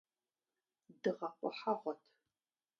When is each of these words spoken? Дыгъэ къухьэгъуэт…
Дыгъэ 1.01 1.29
къухьэгъуэт… 1.37 1.99